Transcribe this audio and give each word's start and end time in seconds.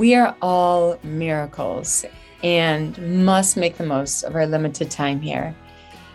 We 0.00 0.14
are 0.14 0.34
all 0.40 0.98
miracles 1.02 2.06
and 2.42 2.96
must 3.22 3.58
make 3.58 3.76
the 3.76 3.84
most 3.84 4.22
of 4.22 4.34
our 4.34 4.46
limited 4.46 4.90
time 4.90 5.20
here. 5.20 5.54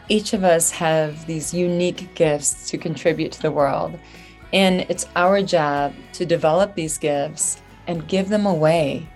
Each 0.10 0.34
of 0.34 0.44
us 0.44 0.72
have 0.72 1.28
these 1.28 1.54
unique 1.54 2.16
gifts 2.16 2.68
to 2.72 2.80
contribute 2.80 3.32
to 3.34 3.44
the 3.44 3.52
world, 3.52 4.00
and 4.52 4.88
it's 4.90 5.06
our 5.16 5.44
job 5.44 5.94
to 6.14 6.26
develop 6.26 6.74
these 6.74 6.98
gifts 6.98 7.62
and 7.86 8.08
give 8.08 8.30
them 8.30 8.48
away. 8.48 9.08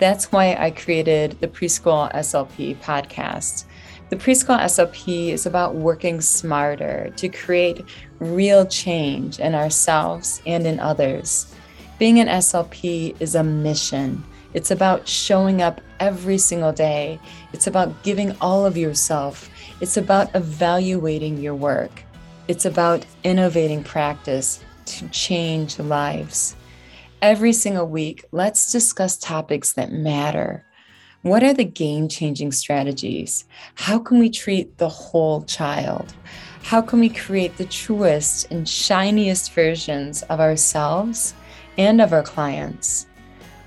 That's 0.00 0.30
why 0.30 0.54
I 0.54 0.70
created 0.72 1.40
the 1.40 1.48
Preschool 1.48 2.12
SLP 2.12 2.76
podcast. 2.80 3.64
The 4.10 4.16
Preschool 4.16 4.60
SLP 4.60 5.30
is 5.30 5.46
about 5.46 5.76
working 5.76 6.20
smarter 6.20 7.10
to 7.16 7.30
create 7.30 7.82
real 8.18 8.66
change 8.66 9.40
in 9.40 9.54
ourselves 9.54 10.42
and 10.44 10.66
in 10.66 10.78
others. 10.78 11.54
Being 12.04 12.20
an 12.20 12.28
SLP 12.28 13.16
is 13.18 13.34
a 13.34 13.42
mission. 13.42 14.22
It's 14.52 14.70
about 14.70 15.08
showing 15.08 15.62
up 15.62 15.80
every 16.00 16.36
single 16.36 16.70
day. 16.70 17.18
It's 17.54 17.66
about 17.66 18.02
giving 18.02 18.36
all 18.42 18.66
of 18.66 18.76
yourself. 18.76 19.48
It's 19.80 19.96
about 19.96 20.28
evaluating 20.34 21.38
your 21.38 21.54
work. 21.54 22.02
It's 22.46 22.66
about 22.66 23.06
innovating 23.24 23.82
practice 23.82 24.62
to 24.84 25.08
change 25.08 25.78
lives. 25.78 26.56
Every 27.22 27.54
single 27.54 27.88
week, 27.88 28.26
let's 28.32 28.70
discuss 28.70 29.16
topics 29.16 29.72
that 29.72 29.90
matter. 29.90 30.62
What 31.22 31.42
are 31.42 31.54
the 31.54 31.64
game 31.64 32.08
changing 32.08 32.52
strategies? 32.52 33.46
How 33.76 33.98
can 33.98 34.18
we 34.18 34.28
treat 34.28 34.76
the 34.76 34.90
whole 34.90 35.44
child? 35.44 36.12
How 36.64 36.82
can 36.82 37.00
we 37.00 37.08
create 37.08 37.56
the 37.56 37.64
truest 37.64 38.50
and 38.50 38.68
shiniest 38.68 39.52
versions 39.52 40.22
of 40.24 40.38
ourselves 40.38 41.32
and 41.78 42.00
of 42.00 42.12
our 42.12 42.22
clients? 42.22 43.06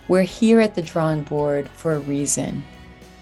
We're 0.07 0.23
here 0.23 0.61
at 0.61 0.75
the 0.75 0.81
drawing 0.81 1.23
board 1.23 1.67
for 1.69 1.93
a 1.93 1.99
reason. 1.99 2.63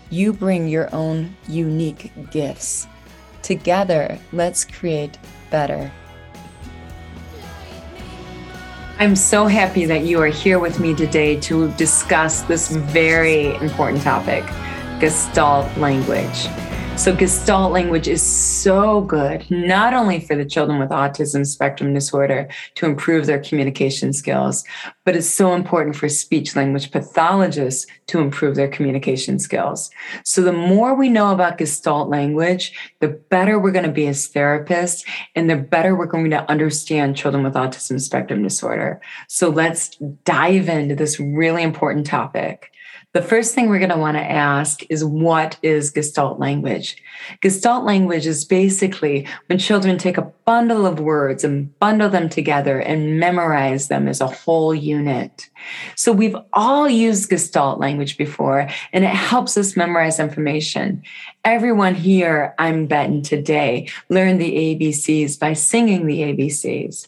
You 0.10 0.34
bring 0.34 0.68
your 0.68 0.94
own 0.94 1.36
unique 1.48 2.12
gifts. 2.32 2.88
Together, 3.42 4.20
let's 4.32 4.66
create 4.66 5.18
better. 5.50 5.92
I'm 8.98 9.16
so 9.16 9.48
happy 9.48 9.86
that 9.86 10.04
you 10.06 10.22
are 10.22 10.28
here 10.28 10.58
with 10.58 10.80
me 10.80 10.96
today 10.96 11.40
to 11.42 11.70
discuss 11.74 12.44
this 12.44 12.72
very 12.72 13.56
important 13.56 14.02
topic 14.04 14.46
Gestalt 15.00 15.76
language. 15.78 16.48
So, 16.98 17.14
Gestalt 17.14 17.74
language 17.74 18.08
is 18.08 18.24
so 18.24 19.02
good, 19.02 19.52
not 19.52 19.94
only 19.94 20.22
for 20.22 20.36
the 20.36 20.46
children 20.46 20.80
with 20.80 20.90
autism 20.90 21.46
spectrum 21.46 21.94
disorder 21.94 22.48
to 22.76 22.86
improve 22.86 23.26
their 23.26 23.40
communication 23.40 24.14
skills, 24.14 24.64
but 25.04 25.16
it's 25.16 25.28
so 25.28 25.54
important 25.54 25.98
for 25.98 26.08
speech 26.08 26.56
language 26.56 26.92
pathologists 26.92 27.86
to 28.08 28.20
improve 28.20 28.56
their 28.56 28.70
communication 28.70 29.40
skills. 29.40 29.92
So, 30.24 30.42
the 30.42 30.54
more 30.54 30.96
we 30.96 31.10
know 31.10 31.34
about 31.34 31.58
Gestalt 31.58 32.10
language, 32.10 32.74
the 33.02 33.10
better 33.10 33.60
we're 33.60 33.72
going 33.72 33.86
to 33.86 33.92
be 33.92 34.08
as 34.08 34.30
therapists, 34.30 35.06
and 35.36 35.50
the 35.50 35.58
better 35.58 35.96
we're 35.96 36.06
going 36.06 36.32
to 36.32 36.50
understand 36.50 37.18
children 37.18 37.44
with 37.44 37.56
autism 37.56 38.00
spectrum 38.00 38.42
disorder. 38.42 39.02
So, 39.28 39.50
let's 39.50 39.98
dive 40.24 40.70
into 40.70 40.96
this 40.96 41.20
really 41.20 41.62
important 41.62 42.08
topic. 42.08 42.72
The 43.16 43.22
first 43.22 43.56
thing 43.56 43.70
we're 43.70 43.80
going 43.80 43.92
to 43.92 43.98
want 43.98 44.18
to 44.18 44.30
ask 44.30 44.82
is 44.90 45.06
what 45.06 45.58
is 45.64 45.90
Gestalt 45.90 46.38
language? 46.38 47.02
Gestalt 47.40 47.86
language 47.86 48.26
is 48.28 48.44
basically 48.44 49.26
when 49.46 49.58
children 49.58 49.98
take 49.98 50.18
a 50.18 50.34
bundle 50.44 50.86
of 50.86 51.00
words 51.00 51.46
and 51.46 51.80
bundle 51.80 52.10
them 52.10 52.28
together 52.28 52.78
and 52.78 53.18
memorize 53.18 53.88
them 53.88 54.10
as 54.10 54.20
a 54.20 54.28
whole 54.28 54.76
unit. 54.76 55.50
So 55.96 56.12
we've 56.12 56.36
all 56.52 56.90
used 56.90 57.30
Gestalt 57.30 57.80
language 57.80 58.18
before 58.18 58.68
and 58.92 59.06
it 59.06 59.16
helps 59.16 59.56
us 59.56 59.78
memorize 59.78 60.20
information. 60.20 61.02
Everyone 61.46 61.96
here, 61.96 62.54
I'm 62.60 62.86
betting 62.86 63.22
today, 63.22 63.88
learned 64.10 64.42
the 64.42 64.52
ABCs 64.52 65.40
by 65.40 65.54
singing 65.54 66.06
the 66.06 66.20
ABCs. 66.20 67.08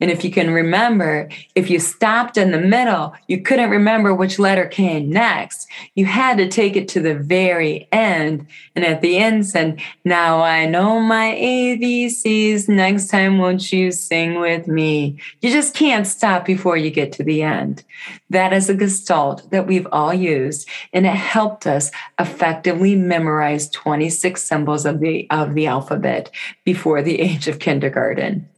And 0.00 0.10
if 0.10 0.24
you 0.24 0.30
can 0.30 0.50
remember, 0.50 1.28
if 1.54 1.70
you 1.70 1.78
stopped 1.78 2.36
in 2.36 2.50
the 2.50 2.60
middle, 2.60 3.14
you 3.28 3.40
couldn't 3.42 3.70
remember 3.70 4.14
which 4.14 4.38
letter 4.38 4.66
came 4.66 5.10
next. 5.10 5.68
You 5.94 6.06
had 6.06 6.36
to 6.38 6.48
take 6.48 6.76
it 6.76 6.88
to 6.88 7.00
the 7.00 7.14
very 7.14 7.88
end. 7.92 8.46
And 8.74 8.84
at 8.84 9.00
the 9.00 9.18
end 9.18 9.46
said, 9.46 9.80
Now 10.04 10.42
I 10.42 10.66
know 10.66 11.00
my 11.00 11.34
ABCs. 11.34 12.68
Next 12.68 13.08
time, 13.08 13.38
won't 13.38 13.72
you 13.72 13.90
sing 13.90 14.40
with 14.40 14.66
me? 14.68 15.18
You 15.40 15.50
just 15.50 15.74
can't 15.74 16.06
stop 16.06 16.44
before 16.44 16.76
you 16.76 16.90
get 16.90 17.12
to 17.12 17.22
the 17.22 17.42
end. 17.42 17.84
That 18.30 18.52
is 18.52 18.68
a 18.68 18.74
gestalt 18.74 19.50
that 19.50 19.66
we've 19.66 19.86
all 19.92 20.14
used, 20.14 20.68
and 20.92 21.06
it 21.06 21.10
helped 21.10 21.66
us 21.66 21.90
effectively 22.18 22.96
memorize 22.96 23.68
26 23.70 24.42
symbols 24.42 24.86
of 24.86 25.00
the, 25.00 25.26
of 25.30 25.54
the 25.54 25.66
alphabet 25.66 26.30
before 26.64 27.02
the 27.02 27.20
age 27.20 27.48
of 27.48 27.58
kindergarten. 27.58 28.48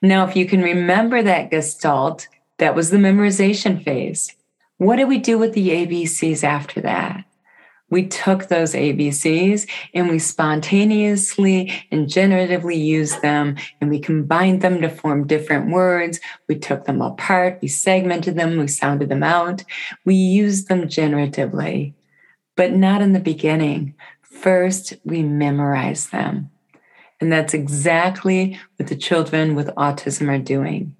Now, 0.00 0.26
if 0.26 0.36
you 0.36 0.46
can 0.46 0.62
remember 0.62 1.22
that 1.22 1.50
gestalt, 1.50 2.28
that 2.58 2.74
was 2.74 2.90
the 2.90 2.96
memorization 2.96 3.82
phase. 3.82 4.34
What 4.78 4.96
did 4.96 5.08
we 5.08 5.18
do 5.18 5.38
with 5.38 5.52
the 5.52 5.70
ABCs 5.70 6.44
after 6.44 6.80
that? 6.80 7.24
We 7.92 8.06
took 8.06 8.48
those 8.48 8.72
ABCs 8.72 9.68
and 9.92 10.08
we 10.08 10.18
spontaneously 10.18 11.70
and 11.90 12.06
generatively 12.06 12.82
used 12.82 13.20
them 13.20 13.56
and 13.82 13.90
we 13.90 14.00
combined 14.00 14.62
them 14.62 14.80
to 14.80 14.88
form 14.88 15.26
different 15.26 15.70
words. 15.70 16.18
We 16.48 16.58
took 16.58 16.86
them 16.86 17.02
apart, 17.02 17.58
we 17.60 17.68
segmented 17.68 18.34
them, 18.34 18.56
we 18.56 18.66
sounded 18.68 19.10
them 19.10 19.22
out. 19.22 19.62
We 20.06 20.14
used 20.14 20.68
them 20.68 20.84
generatively, 20.84 21.92
but 22.56 22.72
not 22.72 23.02
in 23.02 23.12
the 23.12 23.20
beginning. 23.20 23.94
First, 24.22 24.94
we 25.04 25.22
memorized 25.22 26.12
them. 26.12 26.50
And 27.22 27.32
that's 27.32 27.54
exactly 27.54 28.58
what 28.76 28.88
the 28.88 28.96
children 28.96 29.54
with 29.54 29.68
autism 29.76 30.28
are 30.28 30.42
doing. 30.42 30.96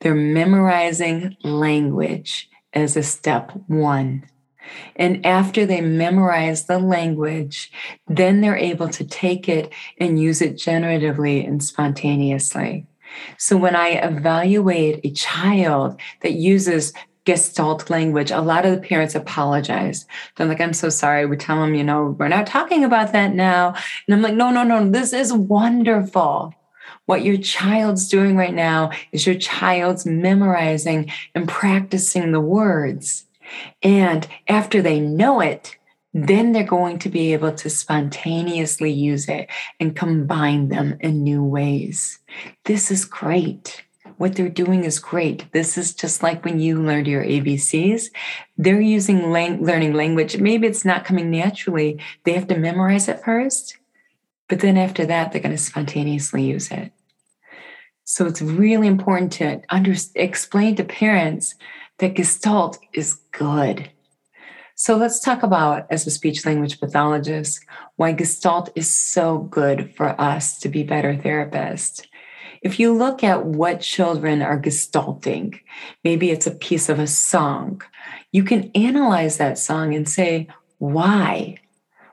They're 0.00 0.14
memorizing 0.14 1.36
language 1.42 2.48
as 2.72 2.96
a 2.96 3.02
step 3.02 3.52
one. 3.66 4.24
And 4.96 5.24
after 5.26 5.66
they 5.66 5.82
memorize 5.82 6.64
the 6.64 6.78
language, 6.78 7.70
then 8.08 8.40
they're 8.40 8.56
able 8.56 8.88
to 8.88 9.04
take 9.04 9.50
it 9.50 9.70
and 9.98 10.18
use 10.18 10.40
it 10.40 10.54
generatively 10.54 11.46
and 11.46 11.62
spontaneously. 11.62 12.86
So 13.36 13.58
when 13.58 13.76
I 13.76 13.88
evaluate 13.88 15.04
a 15.04 15.10
child 15.10 16.00
that 16.22 16.32
uses 16.32 16.94
gestalt 17.26 17.90
language, 17.90 18.30
a 18.30 18.40
lot 18.40 18.64
of 18.64 18.72
the 18.72 18.88
parents 18.88 19.14
apologize. 19.14 20.06
They're 20.36 20.46
like, 20.46 20.60
I'm 20.60 20.72
so 20.72 20.88
sorry. 20.88 21.26
We 21.26 21.36
tell 21.36 21.60
them, 21.60 21.74
you 21.74 21.84
know, 21.84 22.16
we're 22.18 22.28
not 22.28 22.46
talking 22.46 22.84
about 22.84 23.12
that 23.12 23.34
now. 23.34 23.74
And 24.06 24.14
I'm 24.14 24.22
like, 24.22 24.34
no, 24.34 24.50
no, 24.50 24.62
no, 24.62 24.88
this 24.88 25.12
is 25.12 25.32
wonderful. 25.32 26.54
What 27.06 27.24
your 27.24 27.36
child's 27.36 28.08
doing 28.08 28.36
right 28.36 28.54
now 28.54 28.90
is 29.12 29.26
your 29.26 29.36
child's 29.36 30.06
memorizing 30.06 31.12
and 31.34 31.48
practicing 31.48 32.32
the 32.32 32.40
words. 32.40 33.26
And 33.82 34.26
after 34.48 34.80
they 34.80 35.00
know 35.00 35.40
it, 35.40 35.76
then 36.14 36.52
they're 36.52 36.64
going 36.64 36.98
to 37.00 37.08
be 37.08 37.32
able 37.32 37.52
to 37.52 37.68
spontaneously 37.68 38.90
use 38.90 39.28
it 39.28 39.50
and 39.78 39.94
combine 39.94 40.68
them 40.68 40.96
in 41.00 41.22
new 41.22 41.44
ways. 41.44 42.18
This 42.64 42.90
is 42.90 43.04
great 43.04 43.85
what 44.18 44.34
they're 44.34 44.48
doing 44.48 44.84
is 44.84 44.98
great. 44.98 45.50
This 45.52 45.76
is 45.76 45.94
just 45.94 46.22
like 46.22 46.44
when 46.44 46.58
you 46.58 46.82
learned 46.82 47.06
your 47.06 47.24
ABCs. 47.24 48.06
They're 48.56 48.80
using 48.80 49.30
lang- 49.30 49.62
learning 49.62 49.92
language. 49.92 50.38
Maybe 50.38 50.66
it's 50.66 50.84
not 50.84 51.04
coming 51.04 51.30
naturally. 51.30 52.00
They 52.24 52.32
have 52.32 52.48
to 52.48 52.58
memorize 52.58 53.08
it 53.08 53.24
first, 53.24 53.76
but 54.48 54.60
then 54.60 54.76
after 54.78 55.04
that, 55.06 55.32
they're 55.32 55.42
going 55.42 55.56
to 55.56 55.62
spontaneously 55.62 56.44
use 56.44 56.70
it. 56.70 56.92
So 58.04 58.26
it's 58.26 58.40
really 58.40 58.86
important 58.86 59.32
to 59.34 59.60
under- 59.68 59.94
explain 60.14 60.76
to 60.76 60.84
parents 60.84 61.54
that 61.98 62.14
Gestalt 62.14 62.78
is 62.94 63.14
good. 63.32 63.90
So 64.78 64.96
let's 64.96 65.20
talk 65.20 65.42
about, 65.42 65.86
as 65.90 66.06
a 66.06 66.10
speech 66.10 66.44
language 66.44 66.78
pathologist, 66.78 67.64
why 67.96 68.12
Gestalt 68.12 68.70
is 68.74 68.92
so 68.92 69.38
good 69.38 69.94
for 69.96 70.18
us 70.20 70.58
to 70.60 70.68
be 70.68 70.82
better 70.82 71.14
therapists 71.14 72.06
if 72.66 72.80
you 72.80 72.92
look 72.92 73.22
at 73.22 73.46
what 73.46 73.80
children 73.80 74.42
are 74.42 74.60
gestalting, 74.60 75.60
maybe 76.02 76.32
it's 76.32 76.48
a 76.48 76.50
piece 76.50 76.88
of 76.88 76.98
a 76.98 77.06
song, 77.06 77.80
you 78.32 78.42
can 78.42 78.72
analyze 78.74 79.36
that 79.36 79.56
song 79.56 79.94
and 79.94 80.08
say, 80.08 80.48
why? 80.78 81.58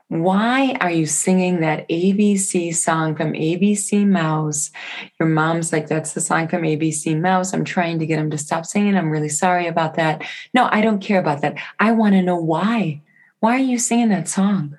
Why 0.06 0.76
are 0.80 0.92
you 0.92 1.06
singing 1.06 1.58
that 1.60 1.88
ABC 1.88 2.72
song 2.72 3.16
from 3.16 3.32
ABC 3.32 4.06
Mouse? 4.06 4.70
Your 5.18 5.28
mom's 5.28 5.72
like, 5.72 5.88
that's 5.88 6.12
the 6.12 6.20
song 6.20 6.46
from 6.46 6.62
ABC 6.62 7.20
Mouse. 7.20 7.52
I'm 7.52 7.64
trying 7.64 7.98
to 7.98 8.06
get 8.06 8.20
him 8.20 8.30
to 8.30 8.38
stop 8.38 8.64
singing. 8.64 8.96
I'm 8.96 9.10
really 9.10 9.28
sorry 9.28 9.66
about 9.66 9.94
that. 9.94 10.22
No, 10.54 10.68
I 10.70 10.82
don't 10.82 11.02
care 11.02 11.18
about 11.18 11.40
that. 11.40 11.56
I 11.80 11.90
want 11.90 12.14
to 12.14 12.22
know 12.22 12.36
why. 12.36 13.02
Why 13.40 13.56
are 13.56 13.58
you 13.58 13.80
singing 13.80 14.10
that 14.10 14.28
song? 14.28 14.78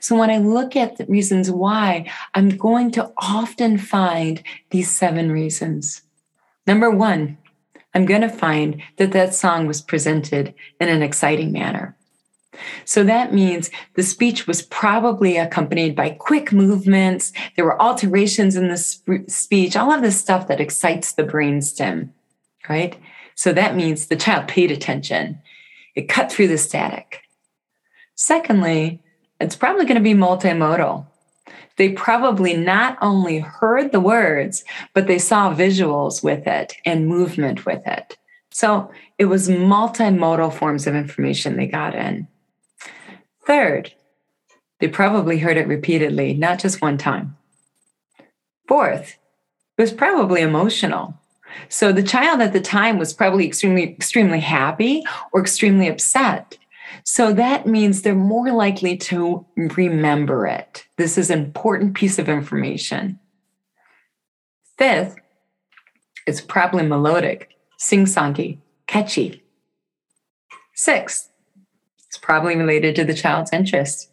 So 0.00 0.16
when 0.16 0.30
I 0.30 0.38
look 0.38 0.76
at 0.76 0.96
the 0.96 1.06
reasons 1.06 1.50
why, 1.50 2.10
I'm 2.34 2.56
going 2.56 2.90
to 2.92 3.12
often 3.18 3.78
find 3.78 4.42
these 4.70 4.90
seven 4.90 5.30
reasons. 5.30 6.02
Number 6.66 6.90
one, 6.90 7.38
I'm 7.94 8.06
going 8.06 8.20
to 8.22 8.28
find 8.28 8.82
that 8.98 9.12
that 9.12 9.34
song 9.34 9.66
was 9.66 9.80
presented 9.80 10.54
in 10.80 10.88
an 10.88 11.02
exciting 11.02 11.52
manner. 11.52 11.96
So 12.84 13.04
that 13.04 13.32
means 13.32 13.70
the 13.94 14.02
speech 14.02 14.46
was 14.46 14.62
probably 14.62 15.36
accompanied 15.36 15.96
by 15.96 16.10
quick 16.10 16.52
movements. 16.52 17.32
There 17.56 17.64
were 17.64 17.80
alterations 17.80 18.56
in 18.56 18.68
the 18.68 18.76
sp- 18.76 19.26
speech, 19.28 19.76
all 19.76 19.92
of 19.92 20.02
this 20.02 20.18
stuff 20.18 20.48
that 20.48 20.60
excites 20.60 21.12
the 21.12 21.24
brainstem, 21.24 22.10
right? 22.68 22.96
So 23.34 23.52
that 23.52 23.76
means 23.76 24.06
the 24.06 24.16
child 24.16 24.48
paid 24.48 24.70
attention. 24.70 25.40
It 25.94 26.08
cut 26.08 26.30
through 26.30 26.48
the 26.48 26.58
static. 26.58 27.22
Secondly, 28.14 29.02
it's 29.40 29.56
probably 29.56 29.84
going 29.84 29.96
to 29.96 30.00
be 30.00 30.14
multimodal. 30.14 31.06
They 31.76 31.90
probably 31.90 32.56
not 32.56 32.98
only 33.00 33.38
heard 33.38 33.90
the 33.90 34.00
words, 34.00 34.64
but 34.92 35.06
they 35.06 35.18
saw 35.18 35.54
visuals 35.54 36.22
with 36.22 36.46
it 36.46 36.74
and 36.84 37.08
movement 37.08 37.64
with 37.64 37.86
it. 37.86 38.18
So 38.50 38.90
it 39.18 39.26
was 39.26 39.48
multimodal 39.48 40.52
forms 40.52 40.86
of 40.86 40.94
information 40.94 41.56
they 41.56 41.66
got 41.66 41.94
in. 41.94 42.28
Third, 43.46 43.94
they 44.80 44.88
probably 44.88 45.38
heard 45.38 45.56
it 45.56 45.68
repeatedly, 45.68 46.34
not 46.34 46.58
just 46.58 46.82
one 46.82 46.98
time. 46.98 47.36
Fourth, 48.68 49.16
it 49.78 49.82
was 49.82 49.92
probably 49.92 50.42
emotional. 50.42 51.14
So 51.68 51.92
the 51.92 52.02
child 52.02 52.40
at 52.40 52.52
the 52.52 52.60
time 52.60 52.98
was 52.98 53.12
probably 53.12 53.46
extremely, 53.46 53.84
extremely 53.84 54.40
happy 54.40 55.02
or 55.32 55.40
extremely 55.40 55.88
upset. 55.88 56.56
So 57.04 57.32
that 57.32 57.66
means 57.66 58.02
they're 58.02 58.14
more 58.14 58.50
likely 58.52 58.96
to 58.96 59.46
remember 59.56 60.46
it. 60.46 60.84
This 60.96 61.18
is 61.18 61.30
an 61.30 61.38
important 61.38 61.94
piece 61.94 62.18
of 62.18 62.28
information. 62.28 63.18
Fifth, 64.78 65.16
it's 66.26 66.40
probably 66.40 66.86
melodic, 66.86 67.50
sing 67.78 68.04
songy, 68.04 68.58
catchy. 68.86 69.42
Sixth, 70.74 71.30
it's 72.06 72.18
probably 72.18 72.56
related 72.56 72.96
to 72.96 73.04
the 73.04 73.14
child's 73.14 73.52
interest. 73.52 74.10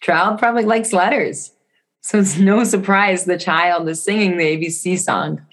Child 0.00 0.38
probably 0.38 0.64
likes 0.64 0.92
letters. 0.92 1.52
So 2.00 2.18
it's 2.18 2.38
no 2.38 2.62
surprise 2.62 3.24
the 3.24 3.38
child 3.38 3.88
is 3.88 4.04
singing 4.04 4.36
the 4.36 4.44
ABC 4.44 4.98
song. 4.98 5.44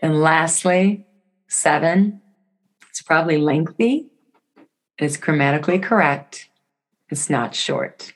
And 0.00 0.20
lastly, 0.20 1.06
seven, 1.48 2.20
it's 2.90 3.02
probably 3.02 3.38
lengthy, 3.38 4.06
it's 4.98 5.16
grammatically 5.16 5.78
correct, 5.78 6.48
it's 7.10 7.28
not 7.28 7.54
short. 7.54 8.12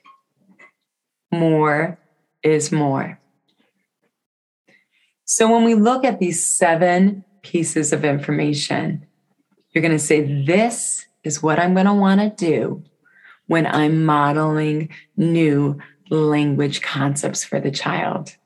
More 1.33 1.99
is 2.43 2.73
more. 2.73 3.21
So 5.25 5.53
when 5.53 5.65
we 5.65 5.75
look 5.75 6.05
at 6.05 6.21
these 6.21 6.45
seven 6.45 7.25
pieces 7.43 7.93
of 7.93 8.05
information, 8.05 9.05
you're 9.71 9.83
going 9.83 9.93
to 9.93 9.99
say, 9.99 10.45
This 10.45 11.07
is 11.25 11.43
what 11.43 11.59
I'm 11.59 11.75
going 11.75 11.87
to 11.87 11.93
want 11.93 12.21
to 12.21 12.31
do 12.31 12.83
when 13.47 13.67
I'm 13.67 14.05
modeling 14.05 14.89
new 15.17 15.79
language 16.11 16.81
concepts 16.81 17.45
for 17.45 17.61
the 17.61 17.71
child. 17.71 18.37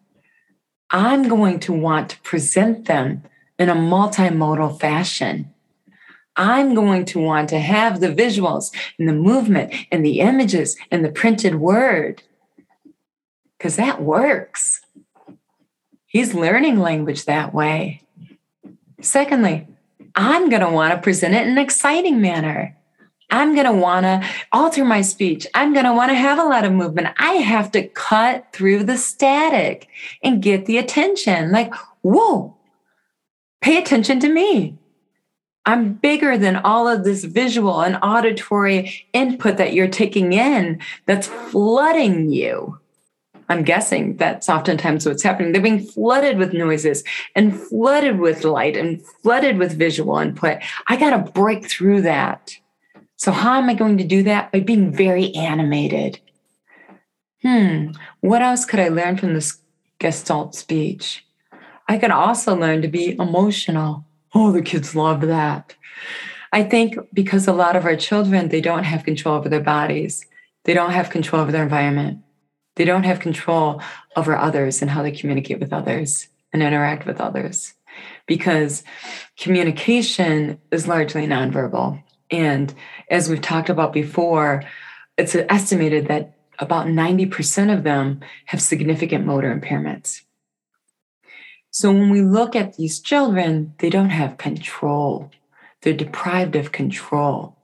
I'm 0.90 1.28
going 1.28 1.60
to 1.60 1.72
want 1.72 2.10
to 2.10 2.20
present 2.20 2.86
them 2.86 3.22
in 3.58 3.68
a 3.68 3.74
multimodal 3.74 4.80
fashion. 4.80 5.51
I'm 6.36 6.74
going 6.74 7.04
to 7.06 7.20
want 7.20 7.48
to 7.50 7.58
have 7.58 8.00
the 8.00 8.08
visuals 8.08 8.72
and 8.98 9.08
the 9.08 9.12
movement 9.12 9.74
and 9.90 10.04
the 10.04 10.20
images 10.20 10.76
and 10.90 11.04
the 11.04 11.12
printed 11.12 11.56
word 11.56 12.22
because 13.58 13.76
that 13.76 14.02
works. 14.02 14.80
He's 16.06 16.34
learning 16.34 16.80
language 16.80 17.26
that 17.26 17.54
way. 17.54 18.02
Secondly, 19.00 19.66
I'm 20.14 20.48
going 20.48 20.62
to 20.62 20.70
want 20.70 20.94
to 20.94 21.00
present 21.00 21.34
it 21.34 21.46
in 21.46 21.52
an 21.52 21.58
exciting 21.58 22.20
manner. 22.20 22.76
I'm 23.30 23.54
going 23.54 23.66
to 23.66 23.72
want 23.72 24.04
to 24.04 24.28
alter 24.52 24.84
my 24.84 25.00
speech. 25.00 25.46
I'm 25.54 25.72
going 25.72 25.86
to 25.86 25.94
want 25.94 26.10
to 26.10 26.14
have 26.14 26.38
a 26.38 26.44
lot 26.44 26.64
of 26.64 26.72
movement. 26.72 27.08
I 27.18 27.34
have 27.34 27.72
to 27.72 27.88
cut 27.88 28.46
through 28.52 28.84
the 28.84 28.98
static 28.98 29.88
and 30.22 30.42
get 30.42 30.66
the 30.66 30.76
attention. 30.76 31.50
Like, 31.50 31.72
whoa, 32.02 32.54
pay 33.62 33.78
attention 33.78 34.20
to 34.20 34.28
me. 34.28 34.76
I'm 35.64 35.94
bigger 35.94 36.36
than 36.36 36.56
all 36.56 36.88
of 36.88 37.04
this 37.04 37.24
visual 37.24 37.82
and 37.82 37.98
auditory 38.02 39.06
input 39.12 39.58
that 39.58 39.74
you're 39.74 39.88
taking 39.88 40.32
in 40.32 40.80
that's 41.06 41.28
flooding 41.28 42.30
you. 42.30 42.78
I'm 43.48 43.62
guessing 43.62 44.16
that's 44.16 44.48
oftentimes 44.48 45.06
what's 45.06 45.22
happening. 45.22 45.52
They're 45.52 45.62
being 45.62 45.84
flooded 45.84 46.38
with 46.38 46.52
noises 46.52 47.04
and 47.36 47.54
flooded 47.54 48.18
with 48.18 48.44
light 48.44 48.76
and 48.76 49.04
flooded 49.22 49.58
with 49.58 49.78
visual 49.78 50.18
input. 50.18 50.58
I 50.88 50.96
got 50.96 51.10
to 51.10 51.32
break 51.32 51.66
through 51.66 52.02
that. 52.02 52.56
So, 53.16 53.30
how 53.30 53.58
am 53.58 53.68
I 53.68 53.74
going 53.74 53.98
to 53.98 54.04
do 54.04 54.22
that? 54.24 54.50
By 54.52 54.60
being 54.60 54.90
very 54.90 55.34
animated. 55.34 56.18
Hmm, 57.42 57.90
what 58.20 58.42
else 58.42 58.64
could 58.64 58.80
I 58.80 58.88
learn 58.88 59.16
from 59.16 59.34
this 59.34 59.58
Gestalt 59.98 60.54
speech? 60.54 61.24
I 61.88 61.98
could 61.98 62.10
also 62.10 62.56
learn 62.56 62.82
to 62.82 62.88
be 62.88 63.16
emotional. 63.18 64.04
Oh, 64.34 64.52
the 64.52 64.62
kids 64.62 64.94
love 64.94 65.20
that. 65.22 65.74
I 66.52 66.62
think 66.62 66.96
because 67.12 67.46
a 67.48 67.52
lot 67.52 67.76
of 67.76 67.84
our 67.84 67.96
children, 67.96 68.48
they 68.48 68.60
don't 68.60 68.84
have 68.84 69.04
control 69.04 69.36
over 69.36 69.48
their 69.48 69.60
bodies. 69.60 70.24
They 70.64 70.74
don't 70.74 70.92
have 70.92 71.10
control 71.10 71.42
over 71.42 71.52
their 71.52 71.62
environment. 71.62 72.20
They 72.76 72.84
don't 72.84 73.04
have 73.04 73.20
control 73.20 73.82
over 74.16 74.36
others 74.36 74.80
and 74.80 74.90
how 74.90 75.02
they 75.02 75.12
communicate 75.12 75.60
with 75.60 75.72
others 75.72 76.28
and 76.52 76.62
interact 76.62 77.06
with 77.06 77.20
others. 77.20 77.74
Because 78.26 78.84
communication 79.38 80.58
is 80.70 80.88
largely 80.88 81.26
nonverbal. 81.26 82.02
And 82.30 82.72
as 83.10 83.28
we've 83.28 83.40
talked 83.40 83.68
about 83.68 83.92
before, 83.92 84.64
it's 85.18 85.34
estimated 85.34 86.08
that 86.08 86.38
about 86.58 86.86
90% 86.86 87.76
of 87.76 87.82
them 87.82 88.20
have 88.46 88.62
significant 88.62 89.26
motor 89.26 89.54
impairments. 89.54 90.22
So 91.72 91.90
when 91.90 92.10
we 92.10 92.20
look 92.20 92.54
at 92.54 92.76
these 92.76 93.00
children, 93.00 93.74
they 93.78 93.88
don't 93.88 94.10
have 94.10 94.36
control. 94.36 95.30
They're 95.80 95.94
deprived 95.94 96.54
of 96.54 96.70
control. 96.70 97.56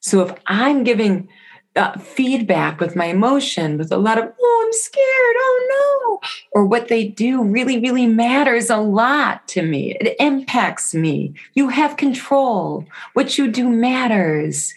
So 0.00 0.20
if 0.22 0.32
I'm 0.46 0.84
giving 0.84 1.28
uh, 1.74 1.98
feedback 1.98 2.78
with 2.80 2.94
my 2.94 3.06
emotion, 3.06 3.78
with 3.78 3.90
a 3.90 3.96
lot 3.96 4.18
of, 4.18 4.32
oh, 4.40 4.64
I'm 4.64 4.72
scared, 4.72 5.04
oh 5.04 6.18
no, 6.22 6.28
or 6.52 6.66
what 6.66 6.86
they 6.88 7.08
do 7.08 7.42
really, 7.42 7.80
really 7.80 8.06
matters 8.06 8.70
a 8.70 8.76
lot 8.76 9.48
to 9.48 9.62
me. 9.62 9.96
It 10.00 10.16
impacts 10.20 10.94
me. 10.94 11.34
You 11.54 11.68
have 11.68 11.96
control. 11.96 12.86
What 13.14 13.38
you 13.38 13.50
do 13.50 13.68
matters. 13.68 14.72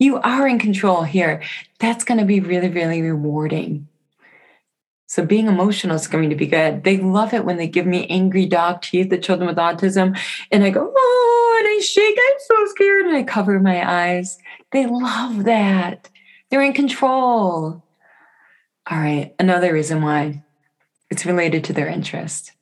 You 0.00 0.16
are 0.16 0.48
in 0.48 0.58
control 0.58 1.02
here. 1.04 1.42
That's 1.78 2.04
going 2.04 2.18
to 2.18 2.26
be 2.26 2.40
really, 2.40 2.70
really 2.70 3.02
rewarding. 3.02 3.86
So 5.10 5.26
being 5.26 5.48
emotional 5.48 5.96
is 5.96 6.06
going 6.06 6.30
to 6.30 6.36
be 6.36 6.46
good. 6.46 6.84
They 6.84 6.98
love 6.98 7.34
it 7.34 7.44
when 7.44 7.56
they 7.56 7.66
give 7.66 7.84
me 7.84 8.06
angry 8.06 8.46
dog 8.46 8.80
teeth, 8.80 9.10
the 9.10 9.18
children 9.18 9.48
with 9.48 9.56
autism, 9.56 10.16
and 10.52 10.62
I 10.62 10.70
go, 10.70 10.88
oh, 10.96 11.56
and 11.58 11.68
I 11.68 11.80
shake. 11.80 12.16
I'm 12.16 12.36
so 12.38 12.66
scared, 12.66 13.06
and 13.06 13.16
I 13.16 13.24
cover 13.24 13.58
my 13.58 13.84
eyes. 13.84 14.38
They 14.70 14.86
love 14.86 15.42
that. 15.46 16.08
They're 16.48 16.62
in 16.62 16.74
control. 16.74 17.82
All 18.88 18.98
right, 18.98 19.34
another 19.40 19.72
reason 19.72 20.00
why 20.00 20.44
it's 21.10 21.26
related 21.26 21.64
to 21.64 21.72
their 21.72 21.88
interest. 21.88 22.52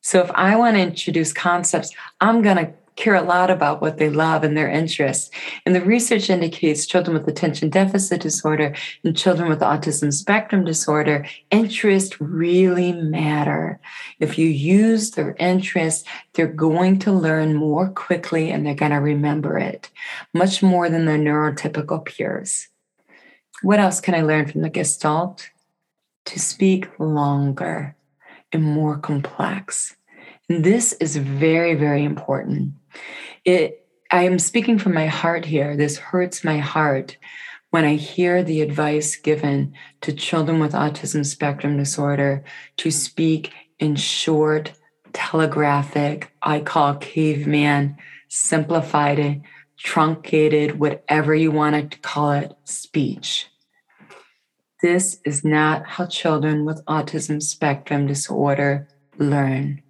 So 0.00 0.20
if 0.22 0.32
I 0.32 0.56
want 0.56 0.74
to 0.74 0.82
introduce 0.82 1.32
concepts, 1.32 1.94
I'm 2.20 2.42
going 2.42 2.56
to 2.56 2.74
care 2.96 3.14
a 3.14 3.22
lot 3.22 3.50
about 3.50 3.80
what 3.80 3.98
they 3.98 4.08
love 4.08 4.42
and 4.42 4.56
their 4.56 4.68
interests. 4.68 5.30
And 5.64 5.74
the 5.74 5.82
research 5.82 6.28
indicates 6.30 6.86
children 6.86 7.16
with 7.16 7.28
attention 7.28 7.68
deficit 7.68 8.22
disorder 8.22 8.74
and 9.04 9.16
children 9.16 9.48
with 9.48 9.60
autism 9.60 10.12
spectrum 10.12 10.64
disorder, 10.64 11.26
interests 11.50 12.20
really 12.20 12.92
matter. 12.92 13.78
If 14.18 14.38
you 14.38 14.48
use 14.48 15.12
their 15.12 15.36
interests, 15.38 16.08
they're 16.32 16.46
going 16.46 16.98
to 17.00 17.12
learn 17.12 17.54
more 17.54 17.90
quickly 17.90 18.50
and 18.50 18.66
they're 18.66 18.74
going 18.74 18.92
to 18.92 18.96
remember 18.96 19.58
it 19.58 19.90
much 20.32 20.62
more 20.62 20.88
than 20.88 21.04
their 21.04 21.18
neurotypical 21.18 22.04
peers. 22.04 22.68
What 23.62 23.78
else 23.78 24.00
can 24.00 24.14
I 24.14 24.22
learn 24.22 24.46
from 24.46 24.62
the 24.62 24.70
Gestalt? 24.70 25.50
To 26.26 26.40
speak 26.40 26.88
longer 26.98 27.94
and 28.52 28.64
more 28.64 28.98
complex. 28.98 29.96
And 30.48 30.64
this 30.64 30.92
is 30.94 31.16
very, 31.16 31.74
very 31.74 32.04
important 32.04 32.72
it 33.44 33.86
I 34.10 34.22
am 34.22 34.38
speaking 34.38 34.78
from 34.78 34.94
my 34.94 35.06
heart 35.06 35.44
here. 35.44 35.76
This 35.76 35.98
hurts 35.98 36.44
my 36.44 36.58
heart 36.58 37.16
when 37.70 37.84
I 37.84 37.94
hear 37.94 38.42
the 38.42 38.62
advice 38.62 39.16
given 39.16 39.74
to 40.02 40.12
children 40.12 40.60
with 40.60 40.72
autism 40.72 41.26
spectrum 41.26 41.76
disorder 41.76 42.44
to 42.78 42.90
speak 42.90 43.52
in 43.78 43.96
short, 43.96 44.72
telegraphic, 45.12 46.32
I 46.40 46.60
call 46.60 46.94
caveman, 46.94 47.96
simplified, 48.28 49.42
truncated, 49.76 50.78
whatever 50.78 51.34
you 51.34 51.50
want 51.50 51.90
to 51.90 51.98
call 51.98 52.32
it, 52.32 52.56
speech. 52.64 53.48
This 54.82 55.18
is 55.24 55.44
not 55.44 55.86
how 55.86 56.06
children 56.06 56.64
with 56.64 56.84
autism 56.86 57.42
spectrum 57.42 58.06
disorder 58.06 58.88
learn 59.18 59.82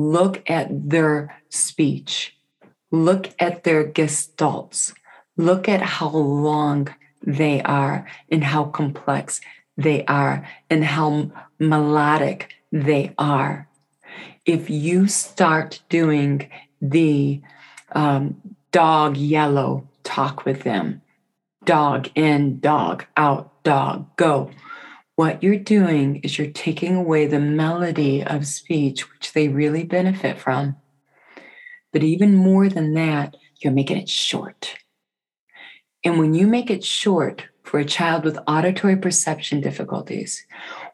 look 0.00 0.42
at 0.48 0.90
their 0.90 1.42
speech, 1.48 2.36
look 2.90 3.30
at 3.38 3.64
their 3.64 3.84
gestalts, 3.84 4.92
look 5.36 5.68
at 5.68 5.82
how 5.82 6.10
long 6.10 6.88
they 7.22 7.60
are 7.62 8.06
and 8.30 8.44
how 8.44 8.64
complex 8.64 9.40
they 9.76 10.04
are 10.06 10.46
and 10.68 10.84
how 10.84 11.30
melodic 11.58 12.54
they 12.72 13.12
are. 13.18 13.68
If 14.46 14.70
you 14.70 15.06
start 15.06 15.80
doing 15.88 16.48
the 16.80 17.40
um, 17.92 18.40
dog 18.72 19.16
yellow 19.16 19.88
talk 20.02 20.44
with 20.44 20.62
them, 20.62 21.02
dog 21.64 22.08
in, 22.14 22.60
dog 22.60 23.04
out, 23.16 23.62
dog 23.62 24.06
go, 24.16 24.50
what 25.20 25.42
you're 25.42 25.54
doing 25.54 26.16
is 26.22 26.38
you're 26.38 26.50
taking 26.50 26.96
away 26.96 27.26
the 27.26 27.38
melody 27.38 28.24
of 28.24 28.46
speech, 28.46 29.06
which 29.12 29.34
they 29.34 29.48
really 29.48 29.84
benefit 29.84 30.38
from. 30.38 30.74
But 31.92 32.02
even 32.02 32.34
more 32.34 32.70
than 32.70 32.94
that, 32.94 33.36
you're 33.58 33.74
making 33.74 33.98
it 33.98 34.08
short. 34.08 34.78
And 36.06 36.18
when 36.18 36.32
you 36.32 36.46
make 36.46 36.70
it 36.70 36.82
short 36.82 37.44
for 37.64 37.78
a 37.78 37.84
child 37.84 38.24
with 38.24 38.38
auditory 38.48 38.96
perception 38.96 39.60
difficulties, 39.60 40.42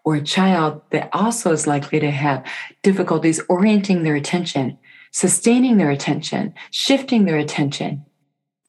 or 0.02 0.16
a 0.16 0.24
child 0.24 0.82
that 0.90 1.08
also 1.12 1.52
is 1.52 1.68
likely 1.68 2.00
to 2.00 2.10
have 2.10 2.44
difficulties 2.82 3.40
orienting 3.48 4.02
their 4.02 4.16
attention, 4.16 4.76
sustaining 5.12 5.76
their 5.76 5.92
attention, 5.92 6.52
shifting 6.72 7.26
their 7.26 7.38
attention, 7.38 8.04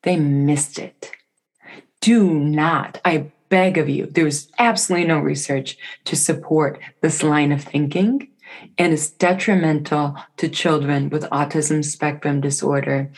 they 0.03 0.17
missed 0.17 0.77
it. 0.77 1.11
Do 1.99 2.31
not, 2.31 3.01
I 3.03 3.31
beg 3.49 3.77
of 3.77 3.89
you, 3.89 4.07
there's 4.07 4.49
absolutely 4.59 5.07
no 5.07 5.19
research 5.19 5.77
to 6.05 6.15
support 6.15 6.79
this 7.01 7.23
line 7.23 7.51
of 7.51 7.63
thinking. 7.63 8.29
And 8.77 8.93
it's 8.93 9.09
detrimental 9.09 10.15
to 10.37 10.49
children 10.49 11.09
with 11.09 11.23
autism 11.23 11.83
spectrum 11.83 12.41
disorder 12.41 13.11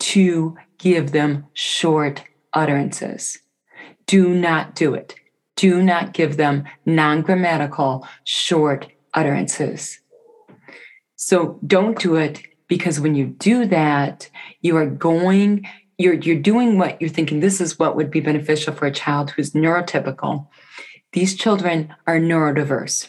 to 0.00 0.56
give 0.78 1.12
them 1.12 1.46
short 1.54 2.22
utterances. 2.52 3.38
Do 4.06 4.28
not 4.28 4.74
do 4.74 4.94
it. 4.94 5.14
Do 5.56 5.82
not 5.82 6.12
give 6.12 6.36
them 6.36 6.64
non 6.84 7.22
grammatical 7.22 8.06
short 8.24 8.86
utterances. 9.14 10.00
So 11.16 11.58
don't 11.66 11.98
do 11.98 12.16
it 12.16 12.42
because 12.68 13.00
when 13.00 13.14
you 13.14 13.26
do 13.26 13.66
that, 13.66 14.28
you 14.60 14.76
are 14.76 14.86
going 14.86 15.66
you're 15.98 16.14
you're 16.14 16.40
doing 16.40 16.78
what 16.78 17.00
you're 17.00 17.10
thinking 17.10 17.40
this 17.40 17.60
is 17.60 17.78
what 17.78 17.96
would 17.96 18.10
be 18.10 18.20
beneficial 18.20 18.74
for 18.74 18.86
a 18.86 18.92
child 18.92 19.30
who's 19.30 19.52
neurotypical. 19.52 20.48
These 21.12 21.36
children 21.36 21.94
are 22.06 22.18
neurodiverse. 22.18 23.08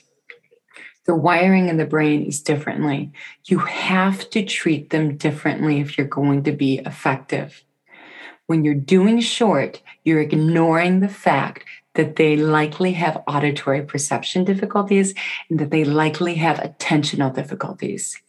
The 1.06 1.16
wiring 1.16 1.70
in 1.70 1.78
the 1.78 1.86
brain 1.86 2.24
is 2.24 2.42
differently. 2.42 3.12
You 3.46 3.60
have 3.60 4.30
to 4.32 4.44
treat 4.44 4.90
them 4.90 5.18
differently 5.18 5.80
if 5.80 5.98
you're 5.98 6.08
going 6.08 6.44
to 6.44 6.52
be 6.52 6.80
effective. 6.80 7.64
When 8.48 8.64
you're 8.64 8.76
doing 8.76 9.20
short 9.20 9.82
you're 10.06 10.22
ignoring 10.22 11.00
the 11.00 11.10
fact 11.10 11.66
that 11.96 12.16
they 12.16 12.38
likely 12.38 12.94
have 12.94 13.24
auditory 13.28 13.82
perception 13.82 14.44
difficulties 14.44 15.14
and 15.50 15.60
that 15.60 15.72
they 15.72 15.84
likely 15.84 16.36
have 16.36 16.58
attentional 16.58 17.34
difficulties. 17.34 18.22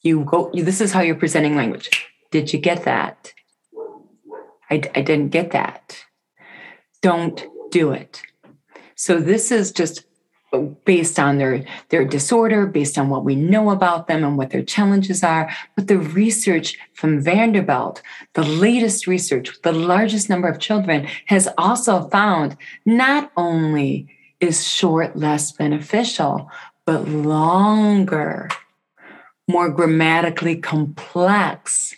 You 0.00 0.24
go 0.24 0.50
this 0.52 0.80
is 0.80 0.92
how 0.92 1.00
you're 1.00 1.14
presenting 1.14 1.56
language. 1.56 1.88
Did 2.30 2.52
you 2.52 2.58
get 2.58 2.84
that 2.84 3.32
I, 4.70 4.74
I 4.94 5.02
didn't 5.02 5.28
get 5.28 5.50
that. 5.52 6.04
Don't 7.02 7.46
do 7.70 7.92
it. 7.92 8.22
So 8.94 9.20
this 9.20 9.52
is 9.52 9.72
just 9.72 10.04
based 10.84 11.18
on 11.18 11.36
their 11.36 11.64
their 11.90 12.04
disorder 12.04 12.66
based 12.66 12.96
on 12.96 13.10
what 13.10 13.24
we 13.24 13.34
know 13.34 13.70
about 13.70 14.06
them 14.06 14.24
and 14.24 14.38
what 14.38 14.50
their 14.50 14.62
challenges 14.62 15.22
are 15.22 15.50
but 15.76 15.88
the 15.88 15.98
research 15.98 16.78
from 16.94 17.20
vanderbilt 17.20 18.00
the 18.32 18.42
latest 18.42 19.06
research 19.06 19.50
the 19.62 19.72
largest 19.72 20.30
number 20.30 20.48
of 20.48 20.58
children 20.58 21.06
has 21.26 21.48
also 21.58 22.08
found 22.08 22.56
not 22.86 23.30
only 23.36 24.08
is 24.40 24.66
short 24.66 25.14
less 25.16 25.52
beneficial 25.52 26.50
but 26.86 27.06
longer 27.06 28.48
more 29.48 29.68
grammatically 29.68 30.56
complex 30.56 31.94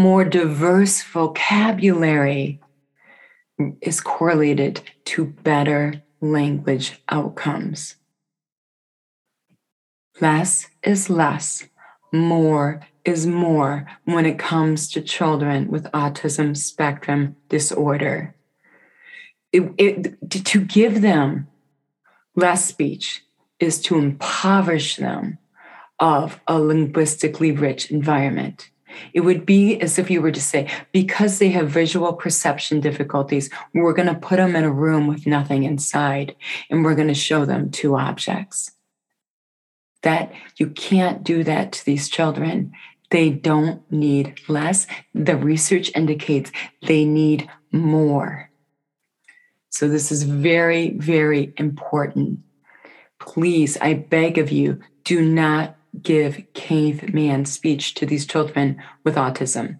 more 0.00 0.24
diverse 0.24 1.02
vocabulary 1.02 2.58
is 3.82 4.00
correlated 4.00 4.80
to 5.04 5.26
better 5.26 6.02
language 6.22 7.02
outcomes. 7.10 7.96
Less 10.18 10.68
is 10.82 11.10
less, 11.10 11.68
more 12.14 12.80
is 13.04 13.26
more 13.26 13.86
when 14.06 14.24
it 14.24 14.38
comes 14.38 14.90
to 14.92 15.02
children 15.02 15.68
with 15.68 15.84
autism 15.92 16.56
spectrum 16.56 17.36
disorder. 17.50 18.34
It, 19.52 19.70
it, 19.76 20.44
to 20.44 20.64
give 20.64 21.02
them 21.02 21.46
less 22.34 22.64
speech 22.64 23.22
is 23.58 23.82
to 23.82 23.98
impoverish 23.98 24.96
them 24.96 25.36
of 25.98 26.40
a 26.46 26.58
linguistically 26.58 27.52
rich 27.52 27.90
environment. 27.90 28.70
It 29.14 29.20
would 29.20 29.46
be 29.46 29.80
as 29.80 29.98
if 29.98 30.10
you 30.10 30.22
were 30.22 30.32
to 30.32 30.40
say, 30.40 30.70
because 30.92 31.38
they 31.38 31.50
have 31.50 31.70
visual 31.70 32.12
perception 32.12 32.80
difficulties, 32.80 33.50
we're 33.74 33.92
going 33.92 34.08
to 34.08 34.14
put 34.14 34.36
them 34.36 34.56
in 34.56 34.64
a 34.64 34.72
room 34.72 35.06
with 35.06 35.26
nothing 35.26 35.64
inside 35.64 36.34
and 36.68 36.84
we're 36.84 36.94
going 36.94 37.08
to 37.08 37.14
show 37.14 37.44
them 37.44 37.70
two 37.70 37.96
objects. 37.96 38.72
That 40.02 40.32
you 40.56 40.68
can't 40.68 41.22
do 41.22 41.44
that 41.44 41.72
to 41.72 41.84
these 41.84 42.08
children. 42.08 42.72
They 43.10 43.30
don't 43.30 43.82
need 43.90 44.38
less. 44.48 44.86
The 45.14 45.36
research 45.36 45.90
indicates 45.94 46.52
they 46.86 47.04
need 47.04 47.50
more. 47.72 48.50
So, 49.68 49.88
this 49.88 50.10
is 50.10 50.24
very, 50.24 50.90
very 50.94 51.52
important. 51.56 52.40
Please, 53.20 53.76
I 53.80 53.94
beg 53.94 54.38
of 54.38 54.50
you, 54.50 54.80
do 55.04 55.22
not 55.22 55.76
give 56.02 56.42
caveman 56.54 57.44
speech 57.44 57.94
to 57.94 58.06
these 58.06 58.26
children 58.26 58.82
with 59.04 59.16
autism. 59.16 59.78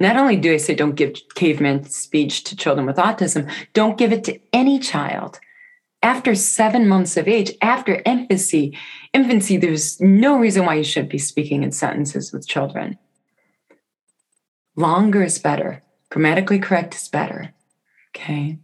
Not 0.00 0.16
only 0.16 0.36
do 0.36 0.52
I 0.52 0.56
say 0.56 0.74
don't 0.74 0.96
give 0.96 1.14
caveman 1.34 1.84
speech 1.84 2.44
to 2.44 2.56
children 2.56 2.86
with 2.86 2.96
autism, 2.96 3.50
don't 3.72 3.98
give 3.98 4.12
it 4.12 4.24
to 4.24 4.38
any 4.52 4.78
child. 4.78 5.38
After 6.02 6.34
seven 6.34 6.86
months 6.86 7.16
of 7.16 7.28
age, 7.28 7.52
after 7.62 8.02
infancy, 8.04 8.76
infancy, 9.12 9.56
there's 9.56 10.00
no 10.00 10.38
reason 10.38 10.66
why 10.66 10.74
you 10.74 10.84
shouldn't 10.84 11.12
be 11.12 11.18
speaking 11.18 11.62
in 11.62 11.72
sentences 11.72 12.32
with 12.32 12.46
children. 12.46 12.98
Longer 14.76 15.22
is 15.22 15.38
better. 15.38 15.82
Grammatically 16.10 16.58
correct 16.58 16.94
is 16.94 17.08
better. 17.08 17.54
Okay. 18.10 18.58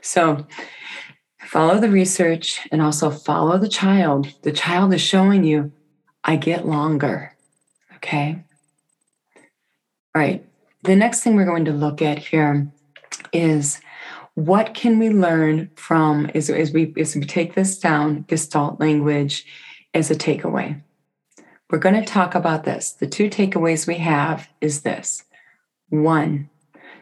So 0.00 0.46
follow 1.44 1.78
the 1.78 1.90
research 1.90 2.66
and 2.72 2.80
also 2.80 3.10
follow 3.10 3.58
the 3.58 3.68
child. 3.68 4.32
The 4.42 4.52
child 4.52 4.94
is 4.94 5.00
showing 5.00 5.44
you 5.44 5.72
I 6.24 6.36
get 6.36 6.66
longer. 6.66 7.34
Okay. 7.96 8.44
All 9.36 9.42
right. 10.14 10.44
The 10.82 10.96
next 10.96 11.20
thing 11.20 11.36
we're 11.36 11.44
going 11.44 11.66
to 11.66 11.72
look 11.72 12.02
at 12.02 12.18
here 12.18 12.70
is 13.32 13.80
what 14.34 14.74
can 14.74 14.98
we 14.98 15.10
learn 15.10 15.70
from 15.74 16.26
as, 16.34 16.50
we 16.50 16.94
as 16.98 17.14
we 17.14 17.22
take 17.22 17.54
this 17.54 17.78
down 17.78 18.24
gestalt 18.28 18.80
language 18.80 19.44
as 19.92 20.10
a 20.10 20.14
takeaway 20.14 20.80
we're 21.68 21.78
going 21.78 21.94
to 21.94 22.04
talk 22.04 22.34
about 22.34 22.64
this 22.64 22.92
the 22.92 23.06
two 23.06 23.28
takeaways 23.28 23.86
we 23.86 23.96
have 23.96 24.48
is 24.60 24.82
this 24.82 25.24
one 25.88 26.48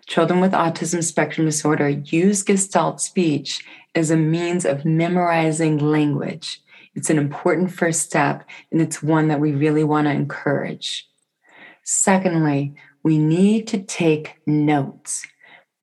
children 0.07 0.41
with 0.41 0.53
autism 0.53 1.03
spectrum 1.03 1.47
disorder 1.47 1.89
use 1.89 2.43
gestalt 2.43 3.01
speech 3.01 3.65
as 3.95 4.11
a 4.11 4.17
means 4.17 4.65
of 4.65 4.85
memorizing 4.85 5.79
language 5.79 6.63
it's 6.99 7.11
an 7.11 7.19
important 7.19 7.71
first 7.71 8.01
step, 8.01 8.45
and 8.73 8.83
it's 8.83 9.01
one 9.01 9.29
that 9.29 9.39
we 9.39 9.53
really 9.53 9.85
want 9.85 10.09
to 10.09 10.13
encourage. 10.13 11.09
Secondly, 11.85 12.75
we 13.05 13.19
need 13.19 13.69
to 13.69 13.79
take 13.79 14.35
notes. 14.47 15.25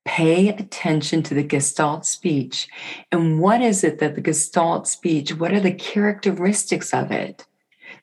Pay 0.04 0.50
attention 0.50 1.24
to 1.24 1.34
the 1.34 1.42
Gestalt 1.42 2.06
speech. 2.06 2.68
And 3.14 3.40
what 3.40 3.62
is 3.62 3.82
it 3.86 4.00
that 4.00 4.16
the 4.16 4.22
Gestalt 4.22 4.90
speech, 4.90 5.34
what 5.34 5.54
are 5.54 5.62
the 5.62 5.72
characteristics 5.72 6.94
of 6.94 7.12
it 7.12 7.46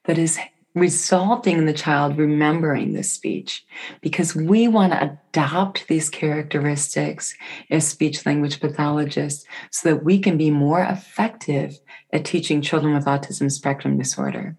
that 0.05 0.17
is 0.17 0.39
resulting 0.75 1.59
in 1.59 1.67
the 1.67 1.73
child 1.73 2.17
remembering 2.17 2.93
the 2.93 3.03
speech 3.03 3.65
because 4.01 4.35
we 4.35 4.69
want 4.69 4.93
to 4.93 5.19
adopt 5.33 5.87
these 5.89 6.09
characteristics 6.09 7.35
as 7.71 7.87
speech 7.87 8.25
language 8.25 8.61
pathologists 8.61 9.45
so 9.71 9.91
that 9.91 10.05
we 10.05 10.19
can 10.19 10.39
be 10.39 10.51
more 10.51 10.83
effective 10.83 11.79
at 12.13 12.25
teaching 12.25 12.63
children 12.63 12.95
with 12.95 13.05
autism 13.05 13.51
spectrum 13.51 13.99
disorder. 13.99 14.57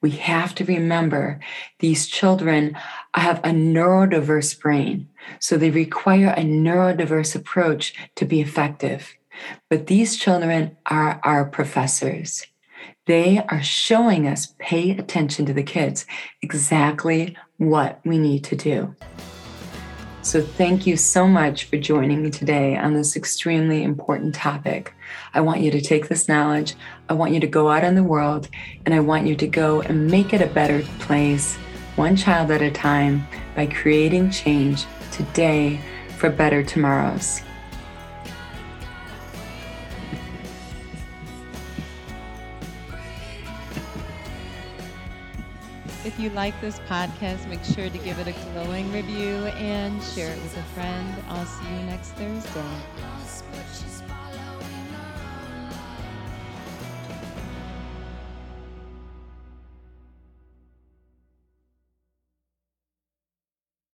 We 0.00 0.10
have 0.12 0.54
to 0.56 0.64
remember 0.64 1.40
these 1.80 2.06
children 2.06 2.76
have 3.14 3.38
a 3.38 3.50
neurodiverse 3.50 4.58
brain, 4.58 5.08
so 5.38 5.56
they 5.56 5.70
require 5.70 6.28
a 6.28 6.42
neurodiverse 6.42 7.34
approach 7.36 7.94
to 8.16 8.24
be 8.24 8.40
effective. 8.40 9.14
But 9.68 9.86
these 9.86 10.16
children 10.16 10.76
are 10.86 11.20
our 11.22 11.44
professors. 11.44 12.46
They 13.06 13.38
are 13.48 13.62
showing 13.62 14.26
us 14.26 14.54
pay 14.58 14.90
attention 14.90 15.46
to 15.46 15.52
the 15.52 15.62
kids, 15.62 16.06
exactly 16.42 17.36
what 17.56 18.00
we 18.04 18.18
need 18.18 18.44
to 18.44 18.56
do. 18.56 18.94
So, 20.22 20.42
thank 20.42 20.86
you 20.86 20.98
so 20.98 21.26
much 21.26 21.64
for 21.64 21.78
joining 21.78 22.22
me 22.22 22.30
today 22.30 22.76
on 22.76 22.92
this 22.92 23.16
extremely 23.16 23.82
important 23.82 24.34
topic. 24.34 24.94
I 25.32 25.40
want 25.40 25.62
you 25.62 25.70
to 25.70 25.80
take 25.80 26.08
this 26.08 26.28
knowledge, 26.28 26.74
I 27.08 27.14
want 27.14 27.32
you 27.32 27.40
to 27.40 27.46
go 27.46 27.70
out 27.70 27.84
in 27.84 27.94
the 27.94 28.02
world, 28.02 28.48
and 28.84 28.94
I 28.94 29.00
want 29.00 29.26
you 29.26 29.34
to 29.36 29.46
go 29.46 29.80
and 29.80 30.10
make 30.10 30.34
it 30.34 30.42
a 30.42 30.46
better 30.46 30.82
place, 30.98 31.56
one 31.96 32.16
child 32.16 32.50
at 32.50 32.60
a 32.60 32.70
time, 32.70 33.26
by 33.56 33.66
creating 33.66 34.30
change 34.30 34.84
today 35.10 35.80
for 36.18 36.28
better 36.28 36.62
tomorrows. 36.62 37.40
You 46.20 46.30
like 46.30 46.60
this 46.60 46.78
podcast, 46.80 47.48
make 47.48 47.64
sure 47.64 47.88
to 47.88 47.98
give 47.98 48.18
it 48.18 48.26
a 48.28 48.32
glowing 48.52 48.92
review 48.92 49.46
and 49.56 50.02
share 50.02 50.30
it 50.30 50.42
with 50.42 50.54
a 50.58 50.62
friend. 50.74 51.14
I'll 51.28 51.46
see 51.46 51.64
you 51.64 51.82
next 51.84 52.10
Thursday. 52.10 53.19